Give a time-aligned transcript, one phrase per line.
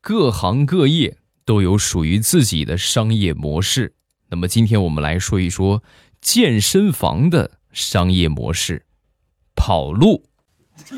[0.00, 3.94] 各行各业都有属于自己的商业模式。
[4.28, 5.82] 那么今天我们来说一说
[6.20, 8.86] 健身房的商业模式——
[9.54, 10.24] 跑路。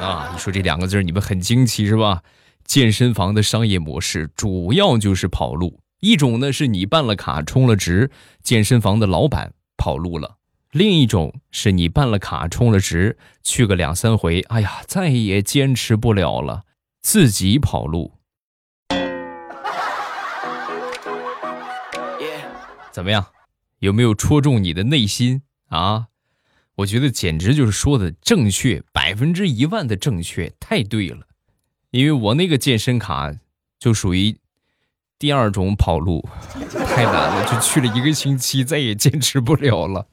[0.00, 2.22] 啊，你说这两个字你们很惊奇是吧？
[2.64, 5.80] 健身房的商业模式主要就是跑路。
[6.00, 8.10] 一种呢是你办了卡充了值，
[8.42, 10.36] 健身房的老板跑路了；
[10.70, 16.62] 另一种是你办了卡充了值，去个两三回，哎呀，再也坚持不了了，
[17.10, 18.12] 自己跑路。
[22.90, 23.28] 怎么样？
[23.78, 26.08] 有没有戳中你的内心啊？
[26.74, 31.20] 我觉得简直就是说的正确，百分之一万的正确，太对了。
[31.92, 33.32] 因为我那个健身卡
[33.78, 34.36] 就属于
[35.18, 36.28] 第二种跑路，
[36.94, 40.06] 太难了，就去了一个星期，再也坚持不了了。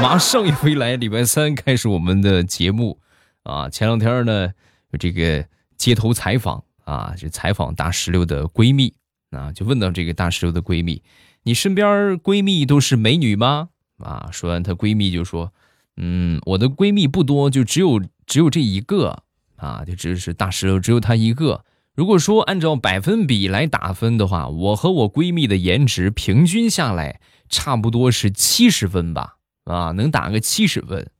[0.00, 2.98] 马上一回来，礼拜三开始我们的节目
[3.42, 3.68] 啊。
[3.68, 4.54] 前两天呢，
[4.98, 5.46] 这个
[5.82, 8.94] 街头采访啊，就采访大石榴的闺蜜
[9.30, 11.02] 啊，就问到这个大石榴的闺蜜
[11.42, 15.52] ：“你身边闺蜜都是美女吗？”啊，说完，她闺蜜就说
[15.98, 19.24] ：“嗯，我的闺蜜不多，就只有只有这一个。”
[19.58, 21.64] 啊，就只是大石榴，只有她一个。
[21.96, 29.38] 如果说按照百分比来打分的话，我和我闺蜜的颜值平均下来差不多是七十分吧？
[29.64, 31.10] 啊，能打个七十分。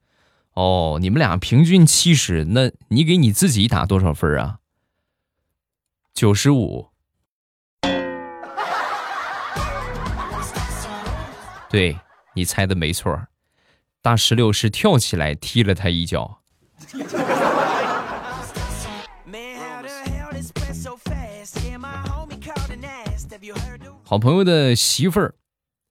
[0.54, 4.58] 哦，你们俩平均七十，那你给你自己打多少分啊？
[6.12, 6.90] 九十五。
[11.70, 11.98] 对
[12.34, 13.28] 你猜的没错，
[14.02, 16.40] 大石榴是跳起来踢了他一脚。
[24.04, 25.34] 好朋友的媳妇儿，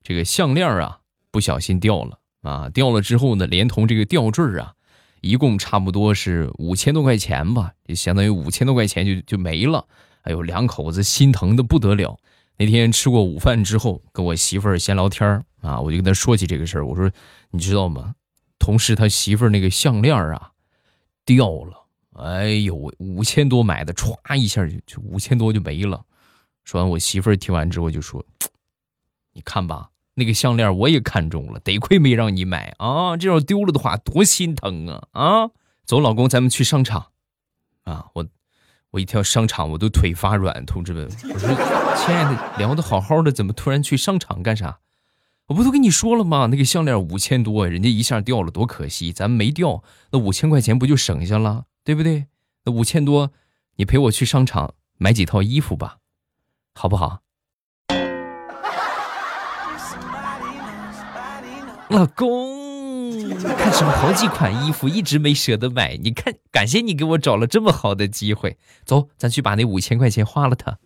[0.03, 0.99] 这个项链啊，
[1.31, 2.69] 不小心掉了啊！
[2.69, 4.73] 掉了之后呢，连同这个吊坠啊，
[5.21, 9.87] 一共差不多是五千多块钱吧，就相当于五千多块钱就就没了。
[10.23, 12.17] 哎呦，两口子心疼的不得了。
[12.57, 17.09] 那天吃过午饭之后，跟我媳妇儿闲聊天儿啊，我就跟她说起这个事儿，我说
[17.49, 18.13] 你知道吗？
[18.59, 20.51] 同事他媳妇儿那个项链啊，
[21.25, 21.85] 掉了。
[22.13, 26.03] 哎呦，五千多买的，歘一下就就五千多就没了。
[26.63, 28.23] 说完，我媳妇儿听完之后就说
[29.33, 33.15] ：“你看吧，那个项链我也看中了，得亏没让你买啊！
[33.15, 35.07] 这要丢了的话，多心疼啊！
[35.11, 35.49] 啊，
[35.85, 37.07] 走，老公，咱们去商场。
[37.83, 38.27] 啊，我
[38.91, 40.65] 我一跳商场，我都腿发软。
[40.65, 41.49] 同志们，我说，
[41.95, 44.79] 亲爱的，聊的好好的，怎么突然去商场干啥？
[45.47, 46.47] 我不都跟你说了吗？
[46.51, 49.11] 那个项链五千多，人家一下掉了，多可惜。
[49.13, 52.27] 咱们没掉，那五千块钱不就省下了，对不对？
[52.65, 53.31] 那五千多，
[53.77, 55.97] 你陪我去商场买几套衣服吧。”
[56.75, 57.20] 好不好，
[61.91, 63.29] 老公？
[63.57, 65.97] 看什么好几款衣服，一直没舍得买。
[65.97, 68.57] 你看，感谢你给我找了这么好的机会。
[68.85, 70.77] 走，咱去把那五千块钱花了它。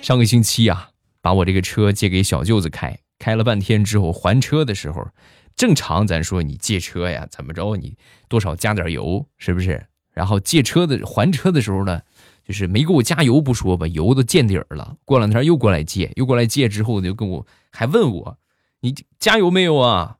[0.00, 0.88] 上个星期呀，
[1.20, 5.06] 把我这个车借给小舅子开，开了半天之后还车的时候，
[5.54, 7.98] 正常咱说你借车呀，怎么着你
[8.28, 9.86] 多少加点油，是不是？
[10.12, 12.00] 然后借车的还车的时候呢，
[12.46, 14.96] 就是没给我加油不说吧，油都见底儿了。
[15.04, 18.38] 过两天又过来借，又过来借之后就跟我还问我，
[18.80, 20.16] 你加油没有啊？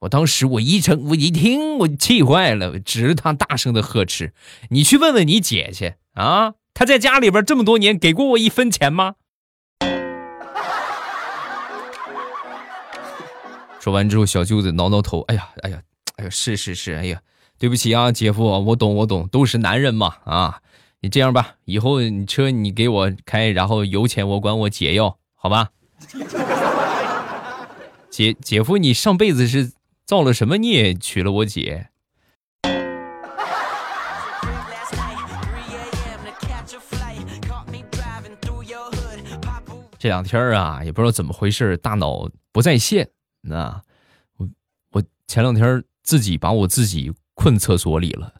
[0.00, 4.34] 我当时我一成我一听我气坏了，指着他大声的呵斥
[4.68, 9.14] ：“你去问问你姐去啊，她在家里边这么多年给过我一分钱吗？”
[13.80, 15.80] 说完之后，小舅子挠挠头，哎呀哎呀
[16.16, 17.20] 哎呀，是是是，哎呀。
[17.58, 20.62] 对不起啊，姐夫，我懂我懂，都是男人嘛啊！
[21.02, 25.70] 你这样吧，以后你车你给我开，然后油钱我管我姐要，好吧？
[28.10, 29.72] 姐姐夫，你上辈子是
[30.04, 31.88] 造了什么孽娶了我姐？
[39.98, 43.08] 这两天啊，也不知道怎么回事，大脑不在线。
[43.40, 43.82] 那
[44.36, 44.48] 我
[44.92, 47.12] 我前两天自己把我自己。
[47.32, 48.34] 困厕所里了，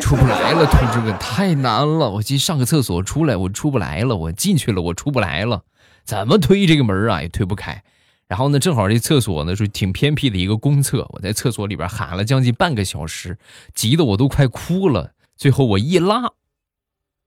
[0.00, 2.10] 出不来了，同志们，太难了！
[2.10, 5.62] 我进上个厕所出来，我出不来了，我进去了，我出不来了，
[6.04, 7.82] 怎么推这个门啊，也推不开。
[8.26, 13.38] 然后呢，正好这厕所呢是挺偏僻的一个公厕，我在厕所里边喊了将近半个小时，
[13.74, 15.12] 急得我都快哭了。
[15.36, 16.32] 最后我一拉，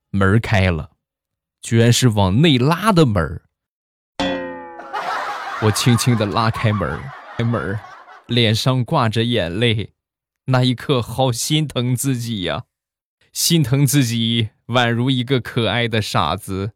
[0.09, 0.91] 门开了，
[1.61, 3.41] 居然是往内拉的门
[5.61, 6.99] 我轻轻的拉开门，
[7.37, 7.79] 开门，
[8.27, 9.93] 脸上挂着眼泪。
[10.49, 12.63] 那一刻，好心疼自己呀，
[13.33, 16.71] 心疼自己宛如一个可爱的傻子。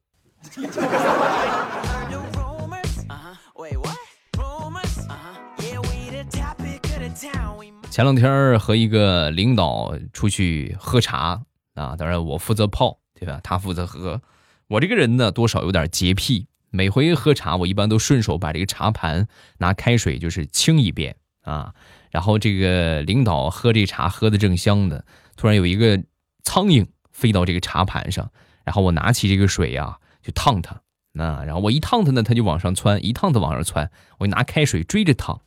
[7.89, 11.41] 前两天和一个领导出去喝茶
[11.75, 13.39] 啊，当然我负责泡，对吧？
[13.41, 14.21] 他负责喝。
[14.67, 19.29] 我这个人呢，多少有点洁癖，每回喝茶，我一般都顺手把这个茶盘
[19.59, 21.73] 拿开水就是清一遍啊。
[22.11, 25.01] 然后这个领导喝这茶喝的正香呢，
[25.35, 25.97] 突然有一个
[26.43, 28.29] 苍蝇飞到这个茶盘上，
[28.63, 30.81] 然后我拿起这个水呀就烫它，
[31.13, 35.41] 那然后我一烫它呢，它就往上窜，一烫它往上窜，我拿开水追着烫。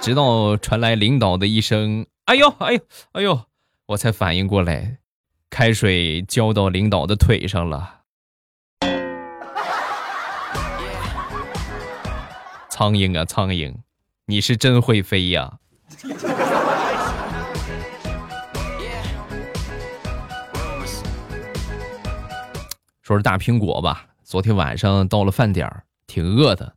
[0.00, 2.80] 直到传来领导的一声“哎呦，哎呦，
[3.12, 3.42] 哎呦”，
[3.86, 4.98] 我才反应过来，
[5.48, 8.00] 开水浇到领导的腿上了。
[12.68, 13.72] 苍蝇啊，苍蝇，
[14.26, 15.58] 你是真会飞呀！
[23.02, 26.72] 说是大苹果吧，昨天晚上到了饭点儿，挺饿的。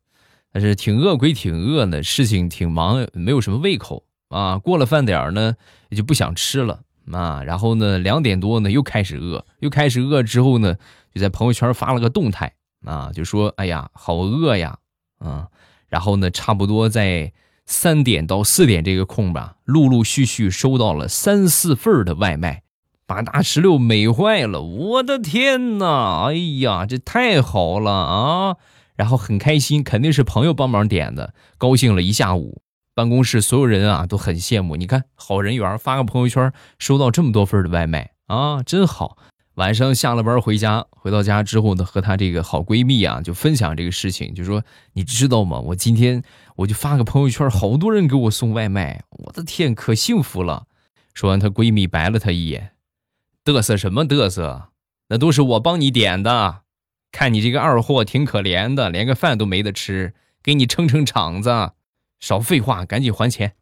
[0.51, 4.57] 但是挺饿归挺饿呢，事情挺忙，没有什么胃口啊。
[4.57, 5.55] 过了饭点儿呢，
[5.89, 6.81] 也就不想吃了
[7.11, 7.43] 啊。
[7.43, 10.75] 然后呢，两点多呢又开始饿，又开始饿之后呢，
[11.13, 12.55] 就在朋友圈发了个动态
[12.85, 14.79] 啊，就说：“哎呀，好饿呀！”
[15.19, 15.47] 啊，
[15.95, 17.31] 然后呢，差不多在
[17.65, 22.63] 三点到四点这个空吧，陆陆续续收到了三四份的外卖，
[23.07, 24.61] 把大石榴美坏了。
[24.61, 26.25] 我的天哪！
[26.25, 28.57] 哎呀，这太好了啊！
[28.97, 32.61] 然后很开心，肯定是朋友帮忙点的，高兴了一下午。
[32.93, 34.75] 办公室所有人啊都很羡慕。
[34.75, 39.15] 你看，好人缘，发个朋友圈，收到这么多份的外卖啊，真好。
[39.55, 44.63] 晚上下了班回家，回到家之后呢，和她这个好闺蜜啊就分享这个事情，就说
[44.93, 45.59] 你知道吗？
[45.59, 46.21] 我今天
[46.57, 50.67] 我就发个朋友圈，好多人给我送外卖，我的天，可幸福了。
[51.13, 52.71] 说完，她闺蜜白了她一眼，
[53.45, 54.69] 嘚瑟什么嘚瑟？
[55.07, 56.63] 那都是我帮你点的。
[57.11, 60.13] 看你这个二货挺可怜的，连个饭都没得吃，
[60.43, 61.71] 给你撑撑场子。
[62.19, 63.53] 少废话，赶紧还钱。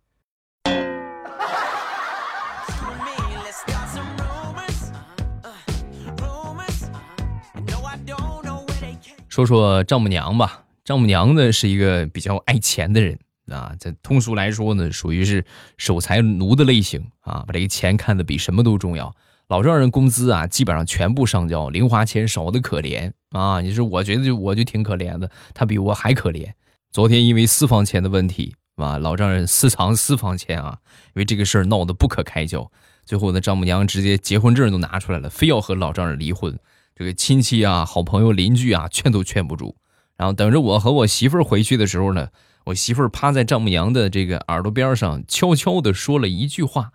[9.34, 15.44] 说说丈母娘吧，丈母娘呢是一个比较爱钱的人啊，在通俗来说呢，属于是
[15.76, 19.12] 守财奴的类型啊，把这个钱看得比什么都重要。
[19.48, 23.60] 老丈人工资啊，基本上全部上交，零花钱少的可怜啊！
[23.60, 26.52] 你说，我觉得就我就挺可怜的，他比我还可怜。
[26.92, 30.78] 昨天因为私房钱的问题啊，老丈人私藏私房钱啊，
[31.16, 32.72] 因为这个事儿闹得不可开交，
[33.04, 36.56] 最后呢，丈母娘直接结婚证都拿出来了，非要和老丈人离婚。
[36.96, 39.76] 这个亲戚啊、好朋友、邻居啊，劝都劝不住。
[40.16, 42.30] 然后等着我和我媳妇儿回去的时候呢，
[42.66, 46.92] 我媳妇儿趴在丈母娘的这个耳朵边上，悄悄地说了一句话。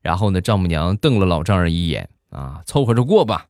[0.00, 3.46] 然后呢，丈母娘瞪了老丈人一眼，啊，凑合着过吧。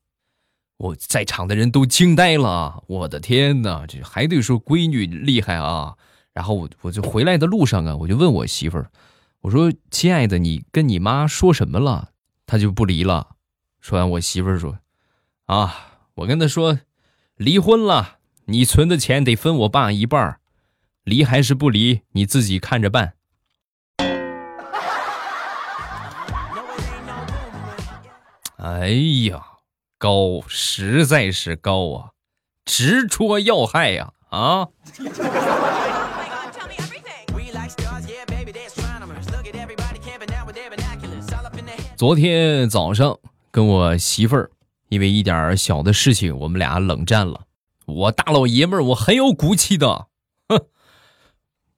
[0.77, 5.95] 我在场的人都惊呆了，我的天哪，这还得说闺女厉害啊。
[6.33, 8.91] 然后我我就回来的路上啊，我就问我媳妇儿，
[9.41, 12.09] 我说：“亲爱的，你跟你妈说什么了？
[12.45, 13.35] 她就不离了。”
[13.79, 14.79] 说完，我媳妇儿说
[15.45, 16.79] ：“啊，我跟他说，
[17.35, 20.39] 离婚了，你存的钱得分我爸一半儿
[21.03, 23.13] 离还是不离，你自己看着办。”
[28.57, 28.89] 哎
[29.27, 29.43] 呀，
[29.97, 32.11] 高，实在是高啊，
[32.63, 34.13] 直戳要害呀！
[34.29, 34.67] 啊！
[41.97, 43.19] 昨天早上
[43.51, 44.49] 跟我媳妇儿
[44.93, 47.47] 因为一点小的事情，我们俩冷战了。
[47.85, 50.07] 我大老爷们儿，我很有骨气的，
[50.47, 50.67] 哼！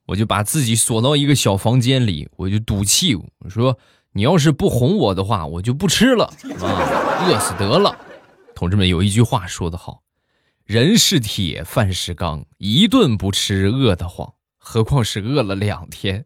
[0.08, 3.78] 我就把自己锁到一个小房间里，我就赌气，我说。
[4.12, 6.24] 你要是不哄我的话，我就不吃了
[6.60, 7.94] 啊，饿死得了。
[8.54, 10.00] 同志们有一句话说得好，
[10.64, 16.24] 人是铁，饭是钢，一顿不吃饿得慌，何况是饿了两天。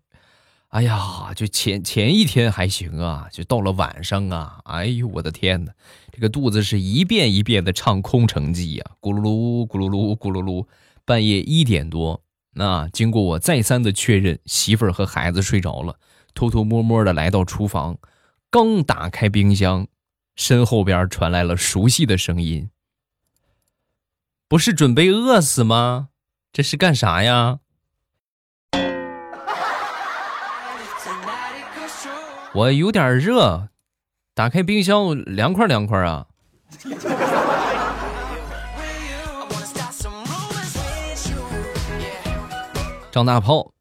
[0.71, 5.73] 哎呀，就前前一天还行啊，就到了晚上啊，哎呦我的天哪，
[6.12, 10.67] 这个肚子是一遍一遍的唱《空城计》呀，咕噜噜咕噜噜咕噜噜。
[11.05, 12.23] 半夜一点多，
[12.53, 15.99] 那经过我再三的确认，媳妇儿和孩子睡着了。
[16.35, 17.99] 偷偷摸摸的来到厨房，
[18.49, 19.89] 刚打开冰箱，
[20.37, 22.71] 身后边传来了熟悉的声音
[24.47, 26.11] ：“不是准备饿死吗？
[26.53, 27.59] 这是干啥呀？”
[32.52, 33.69] 我有点热，
[34.35, 36.26] 打开冰箱凉快凉快啊！
[43.12, 43.73] 张大炮。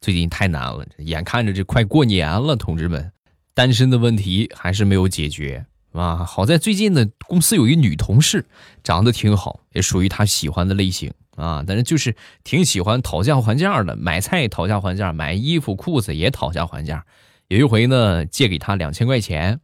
[0.00, 3.10] 最近太难了，眼看着这快过年了，同志们，
[3.52, 6.18] 单身的问题还是没有解决啊！
[6.24, 8.46] 好在最近呢，公司有一女同事，
[8.84, 17.04] 长得挺好，也属于他喜欢的类型啊，但是就是挺喜欢讨价还价的，买菜讨价还价，买衣服裤子也讨价还价。
[17.48, 19.60] 有一回呢，借给他两千块钱，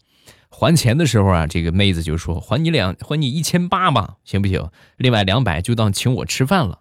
[0.48, 4.70] 还钱的时候啊，这个妹子就说：“还你两，还你一千八吧，行不行？
[4.96, 6.80] 另外两百就当请我吃饭了。”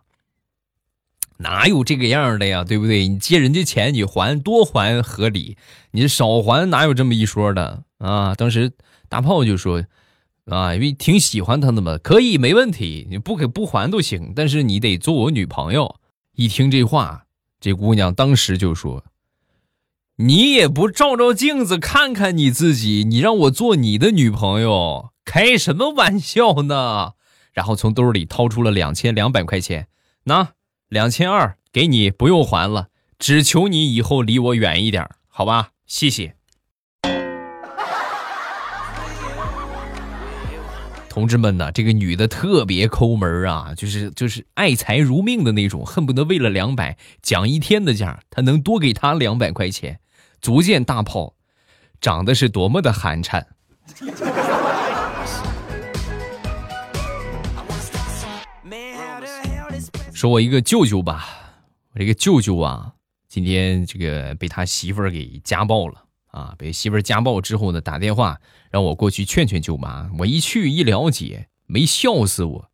[1.41, 2.65] 哪有这个样的呀？
[2.65, 3.07] 对不对？
[3.07, 5.55] 你借人家钱，你还多还合理，
[5.91, 8.35] 你少还哪有这么一说的啊？
[8.35, 8.73] 当时
[9.07, 9.85] 大炮就说
[10.47, 15.95] ：“啊，因为挺喜欢他的嘛，可以没问题，你不给不还都行，但是你得做我女朋友。”
[16.35, 17.25] 一听这话，
[17.59, 19.03] 这姑娘当时就说
[20.21, 27.13] ：“你也不照照镜子看看你自己，你让我做你的女朋友，开什么玩笑呢？”
[27.53, 29.88] 然后从兜里掏出了两千两百块钱，
[30.25, 30.49] 那。
[30.89, 32.88] 两千二给你，不用还了，
[33.19, 35.69] 只求你以后离我远一点，好吧？
[35.85, 36.33] 谢谢。
[41.07, 49.99] 同志们呢，这个女的特别抠门啊，就是就是爱财如命的那种，恨不得为了两百讲一天的价，他能多给他两百块钱，
[50.41, 51.36] 足见大炮
[52.01, 53.46] 长得是多么的寒碜。
[60.13, 61.25] 说我一个舅舅吧，
[61.93, 62.93] 我这个舅舅啊，
[63.29, 66.53] 今天这个被他媳妇儿给家暴了啊！
[66.58, 68.38] 被媳妇儿家暴之后呢，打电话
[68.69, 70.10] 让我过去劝劝舅妈。
[70.19, 72.69] 我一去一了解，没笑死我！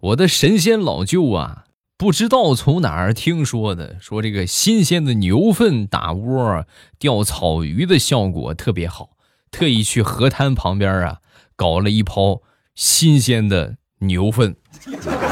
[0.00, 1.66] 我的神仙老舅啊，
[2.00, 6.64] 不知道从哪儿听说的，说这个新鲜的牛粪打窝
[6.98, 9.10] 钓草鱼的效果特别好，
[9.50, 11.18] 特意去河滩旁边啊
[11.56, 12.40] 搞了一泡
[12.74, 14.56] 新鲜的牛粪。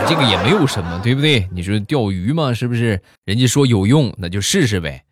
[0.06, 1.48] 这个也没有什么，对不对？
[1.52, 3.02] 你说钓鱼嘛，是不是？
[3.24, 5.06] 人家说有用，那就试试呗。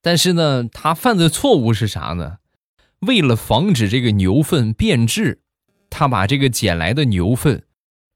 [0.00, 2.38] 但是呢，他犯的错误是啥呢？
[3.00, 5.42] 为了防止这个牛粪变质，
[5.90, 7.64] 他把这个捡来的牛粪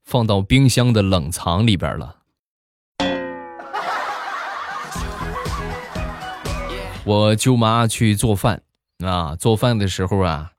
[0.03, 2.20] 放到冰箱的冷藏里边了。
[7.04, 8.62] 我舅妈去做饭
[8.99, 10.52] 啊，做饭的时候啊。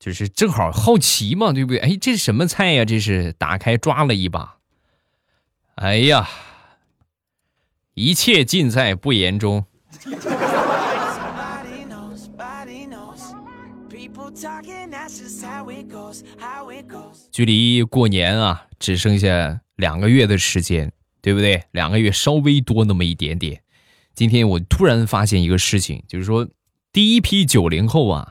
[0.00, 1.78] 就是正好好奇嘛，对不对？
[1.78, 2.84] 哎，这是什么菜呀？
[2.84, 4.58] 这是打开抓了一把，
[5.76, 6.28] 哎呀，
[7.94, 9.64] 一切尽在不言中。
[17.30, 21.64] 距离过年啊，只剩下两个月的时间，对不对？
[21.70, 23.62] 两个月稍微多那么一点点。
[24.14, 26.48] 今天我突然发现一个事情，就是说
[26.92, 28.30] 第一批九零后啊。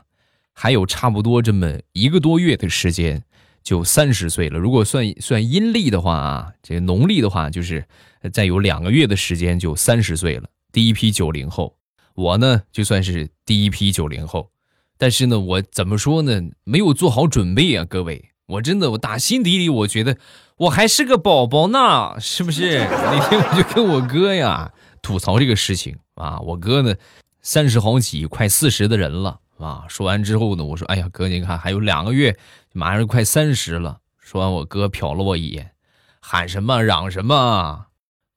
[0.56, 3.24] 还有差不多这么一个多月的时间，
[3.64, 4.56] 就三十岁了。
[4.56, 7.84] 如果算算阴历的话啊，这农历的话，就是
[8.32, 10.48] 再有两个月的时间就三十岁了。
[10.70, 11.74] 第一批九零后，
[12.14, 14.52] 我呢就算是第一批九零后，
[14.96, 16.40] 但是呢，我怎么说呢？
[16.62, 20.18] 没有做好准备啊，各位，我真的，我打心底里我觉得
[20.58, 22.78] 我还是个宝宝呢，是不是？
[22.78, 24.72] 那天我就跟我哥呀
[25.04, 26.96] 吐槽这个事情啊，我哥呢
[27.42, 29.38] 三十好几，快四十的人了。
[29.56, 29.84] 啊！
[29.88, 32.36] 说完之后呢，我说：“哎呀，哥，你看还有两个月，
[32.72, 35.70] 马上快三十了。”说完，我哥瞟了我一眼，
[36.20, 36.82] 喊什么？
[36.82, 37.86] 嚷什么？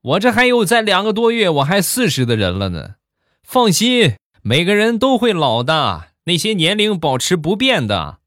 [0.03, 2.95] 我这还有再两个多月，我还四十的人了呢。
[3.41, 8.19] 放心，每个人都会老的，那些年龄保持不变的，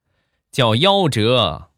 [0.51, 1.70] 叫夭折。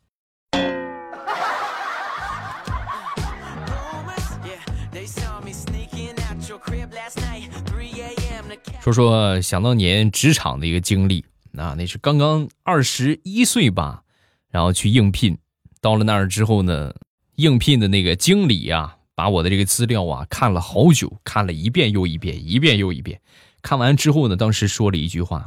[8.82, 11.24] 说说想当年职场的一个经历，
[11.56, 14.02] 啊，那是刚刚二十一岁吧，
[14.50, 15.38] 然后去应聘，
[15.80, 16.92] 到了那儿之后呢，
[17.36, 23.20] 应聘的那个经理啊，把我的这个资料啊看了好久，看了一遍又一遍，一遍又一遍，
[23.62, 25.46] 看完之后呢，当时说了一句话：“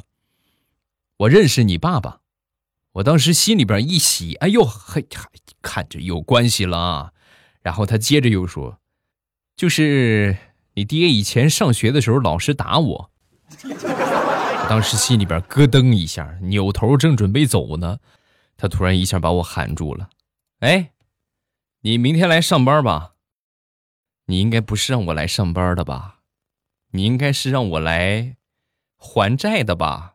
[1.19, 2.21] 我认识你爸爸。”
[2.95, 5.05] 我当时心里边一喜，哎呦，嘿，
[5.61, 7.11] 看着有关系了啊。
[7.61, 8.79] 然后他接着又说
[9.57, 10.37] ：“就是
[10.75, 13.11] 你爹以前上学的时候老是打我。”
[13.63, 17.99] 我 当时心里边咯噔一下，扭头正准备走呢，
[18.57, 20.09] 他突然一下把我喊住了。
[20.59, 20.91] 哎，
[21.81, 23.13] 你明天来上班吧？
[24.27, 26.21] 你应该不是让我来上班的吧？
[26.91, 28.37] 你应该是让我来
[28.97, 30.13] 还债的吧？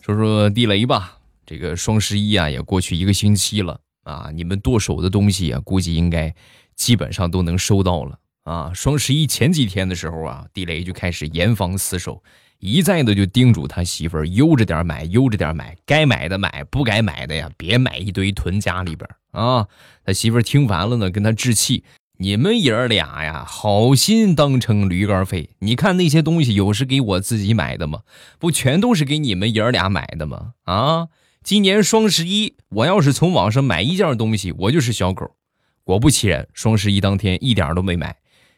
[0.00, 3.80] 说说地雷吧，这个双十一啊，也过去一个星期了。
[4.08, 6.34] 啊，你们剁手的东西啊，估计应该
[6.74, 8.72] 基本上都能收到了啊。
[8.74, 12.22] 双十一前几天的时候啊，地雷就开始严防死守，
[12.58, 19.68] 一再的就叮嘱他媳妇儿悠着点买，悠着点买，该买的买，不该买的呀，别买一堆囤家里边啊。
[20.04, 21.84] 他媳妇儿听完了呢，跟他置气
[22.18, 25.50] ：“你们爷儿俩呀，好心当成驴肝肺。
[25.58, 28.00] 你看那些东西，有是给我自己买的吗？
[28.38, 30.54] 不全都是给你们爷儿俩买的吗？
[30.64, 31.08] 啊，
[31.42, 35.36] 今年双十一，我要是从网上买一件东西，我就是小狗。
[35.84, 38.16] 果不其然，双十一当天一点都没买，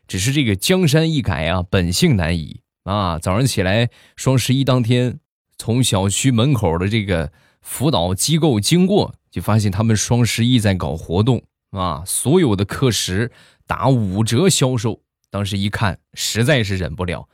[0.09, 3.19] 只是这个江山易改啊，本性难移啊。
[3.19, 5.21] 早上起来，双十一当天，
[5.59, 11.43] 从小区门口的这个辅导机构经过，就发现他们双十一在搞活动。
[11.71, 12.03] 啊！
[12.05, 13.31] 所有的课时
[13.65, 17.29] 打五折销售，当时一看，实在是忍不了，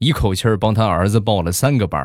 [0.00, 2.04] 一口气儿帮他儿子报了三个班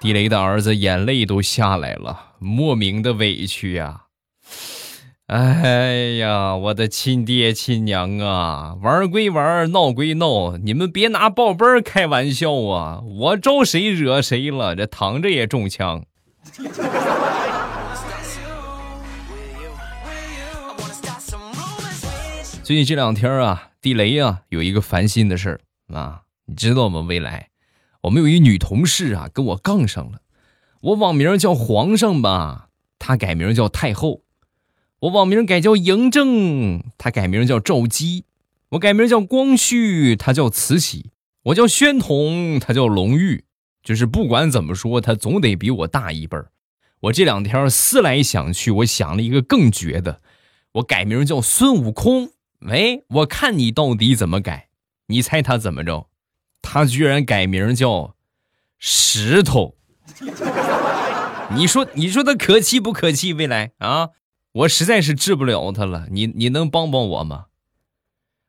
[0.00, 4.02] 地雷的儿子眼泪都下来了，莫名的委屈呀！
[5.26, 13.02] 哎呀，我的亲爹亲娘啊，玩归玩，闹归闹，你们别拿报班开玩笑啊！
[13.02, 14.74] 我招谁惹谁了？
[14.76, 16.04] 这躺着也中枪。
[22.62, 25.60] 最近这两天啊，地雷啊，有一个烦心的事儿
[25.92, 27.00] 啊，你知道吗？
[27.00, 27.47] 未来，
[28.02, 30.20] 我们有一女同事啊，跟我杠上了。
[30.80, 34.22] 我网名叫皇上吧，她改名叫太后；
[35.00, 38.24] 我网名改叫嬴政，她改名叫赵姬；
[38.70, 41.10] 我改名叫光绪，她叫慈禧；
[41.44, 43.44] 我叫宣统，她叫隆裕。
[43.82, 46.50] 就是不管怎么说，他总得比我大一辈儿。
[47.00, 50.20] 我这两天思来想去，我想了一个更绝的，
[50.72, 52.32] 我改名叫孙悟空。
[52.60, 54.68] 喂，我看你到底怎么改？
[55.06, 56.07] 你猜他怎么着？
[56.62, 58.14] 他居然改名叫
[58.78, 59.76] 石头。
[61.50, 63.32] 你说，你说他可气不可气？
[63.32, 64.10] 未来啊，
[64.52, 66.06] 我实在是治不了他了。
[66.10, 67.46] 你你能帮帮我吗？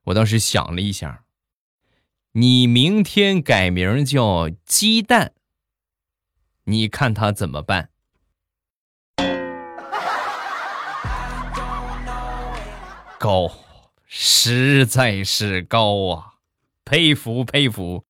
[0.05, 1.23] 我当时想了一下。
[2.33, 5.33] 你明天改名叫鸡蛋，
[6.65, 7.89] 你看他怎么办？
[13.17, 13.51] 高，
[14.05, 16.28] 实在是高啊！
[16.89, 18.03] 佩服佩服。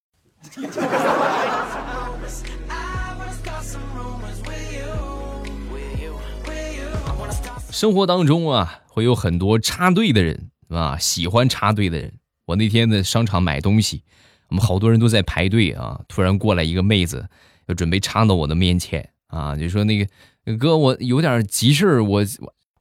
[7.70, 12.14] 生活当中啊，会有很多插队的人啊，喜欢插队的人。
[12.46, 14.02] 我那天在商场买东西，
[14.48, 16.00] 我们好多人都在排队啊。
[16.08, 17.28] 突然过来一个妹子，
[17.66, 22.24] 要准备插到我的面前啊，就说：“那个哥，我有点急事儿，我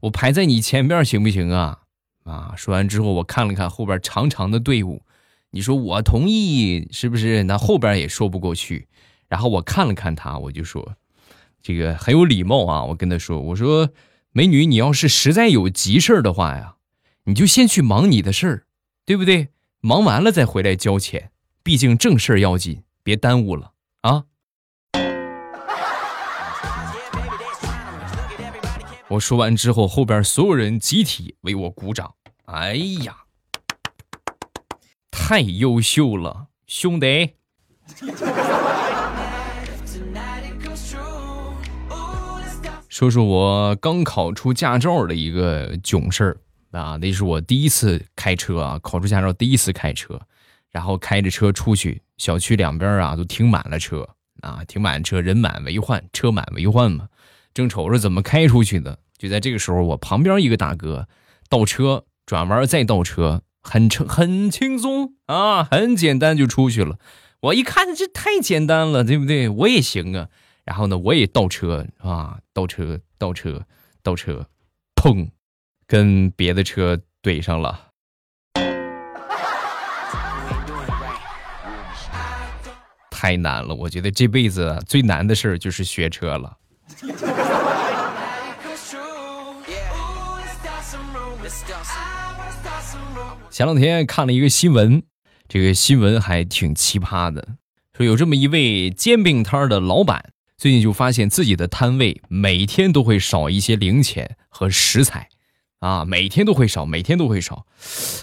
[0.03, 1.81] 我排在你前面行不行啊？”
[2.22, 5.03] 啊，说完之后，我看了看后边长长的队伍，
[5.50, 7.42] 你说我同意是不是？
[7.44, 8.87] 那后边也说不过去。
[9.28, 10.96] 然后我看了看他，我就说
[11.62, 13.90] ：“这个很有礼貌啊。”我跟他说：“我说
[14.32, 16.76] 美女，你要是实在有急事儿的话呀，
[17.24, 18.66] 你就先去忙你的事儿，
[19.04, 19.48] 对不对？”
[19.80, 21.30] 忙完了再回来交钱，
[21.62, 24.24] 毕竟正事儿要紧，别耽误了啊！
[29.08, 32.12] 我说完之后，后边所有人集体为我鼓掌。
[32.46, 33.16] 哎呀，
[35.29, 37.35] 太优秀了，兄弟！
[42.88, 46.38] 说说我刚考出驾照的一个囧事儿。
[46.71, 50.19] 啊，那是我第一次开车啊，考出驾照第一次开车，
[50.71, 54.09] 然后开着车出去，小区两边啊都停满了车
[54.41, 57.07] 啊，停满车，人满为患，车满为患嘛。
[57.53, 61.07] 正瞅着怎么开出去呢，就在这个时候，我旁边一个大哥
[61.51, 66.99] 倒车转弯再倒车，很轻很轻松啊，很简单就出去了。
[67.40, 69.49] 我一看这太简单了，对不对？
[69.49, 70.29] 我也行啊。
[70.64, 73.64] 然后呢，我也倒车啊，倒车倒车
[74.03, 74.47] 倒车，
[74.94, 75.31] 砰。
[75.90, 77.92] 跟别的车怼上了，
[83.11, 83.75] 太难了！
[83.75, 86.59] 我觉得这辈子最难的事儿就是学车了。
[93.59, 95.03] 前两天看了一个新闻，
[95.49, 97.57] 这个新闻还挺奇葩的，
[97.92, 105.29] 说有这么一位煎饼摊的老板，最近就发现自己的摊位每天都会少一些零钱和食材。
[105.81, 107.66] 啊，每天都会少，每天都会少。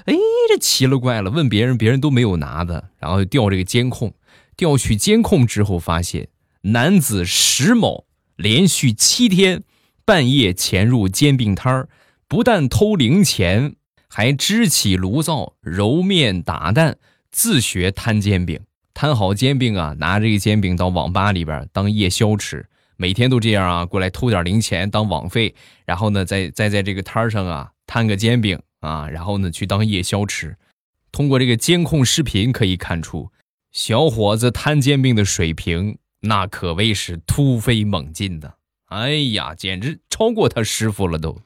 [0.06, 0.16] 哎，
[0.48, 4.14] 这奇了怪了，问别人，别人都没有拿的，然后调这个监控，
[4.56, 6.30] 调取监控之后发现，
[6.62, 8.06] 男子石某
[8.38, 9.64] 连续七天
[10.06, 11.90] 半夜潜入煎饼摊，
[12.30, 13.76] 不但偷零钱，
[14.18, 16.96] 还支起炉灶揉面打蛋，
[17.32, 18.62] 自学摊煎饼。
[18.94, 22.66] 摊好煎饼啊，拿这个煎饼到网吧里边当夜宵吃。
[22.96, 25.54] 每天都这样啊，过来偷点零钱当网费，
[25.86, 30.56] 然后呢，再再在这个摊上啊摊个煎饼啊，然后呢去当夜宵吃。
[31.12, 33.30] 通过这个监控视频可以看出，
[33.74, 38.54] 小伙子摊煎饼的水平那可谓是突飞猛进的
[38.86, 41.42] 哎呀，简直超过他师傅了都。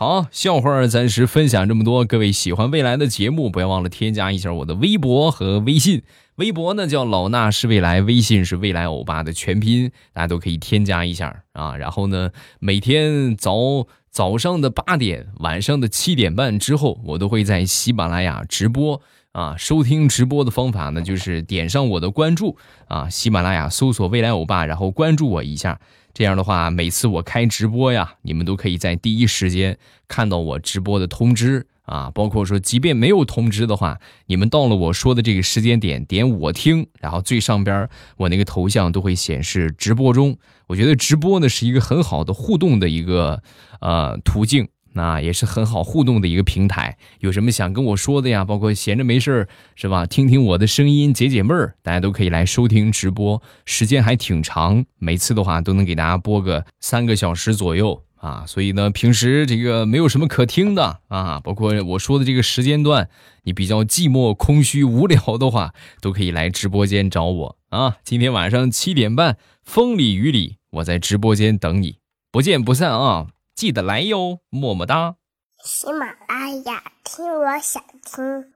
[0.00, 2.06] 好，笑话暂时分享这么多。
[2.06, 6.02] 各位喜欢未来的节目，不要忘了添加一下我的微博和微信。
[6.36, 11.76] 微博呢叫老衲是未来，微信是未来欧巴的全拼，大家都可以添加一下啊。
[11.76, 19.54] 然后呢，每天早早上的八点，晚上的七点半之后，我都会在喜马拉雅直播啊。
[19.58, 22.56] 收听直播的方法呢，就是点上我的关注
[22.88, 25.78] 啊，喜马拉雅搜索未来欧巴，然后关注我一下。
[26.12, 32.10] 这样的话，每次我开直播呀，你们都可以在第一时间看到我直播的通知啊。
[32.12, 40.36] 包括说，即便没有通知的话，你们到了我说的这个时间点，点我听，然后最上边我那个头像都会显示直播中。
[40.66, 43.42] 我觉得直播呢是一个很好的互动的一个
[43.80, 44.68] 呃途径。
[44.92, 48.44] 那也是很好互动的一个平台，有什么想跟我说的呀？
[48.44, 50.04] 包括闲着没事儿是吧？
[50.04, 58.44] 听听我的声音解解闷儿，大家都可以来收听直播，时间还挺长，每次的话都能给大家播个三个小时左右啊。
[58.46, 63.08] 所以呢，平时这个没有什么可听的啊，包括我说的这个时间段，
[63.44, 67.98] 你比较寂寞、空虚、无聊的话，都可以来直播间找我啊。
[68.02, 71.98] 今天晚上七点半，风里雨里，我在直播间等你，
[72.32, 73.28] 不见不散啊！
[73.60, 75.16] 记得来哟，么么哒！
[75.62, 78.54] 喜马拉雅听，我想听。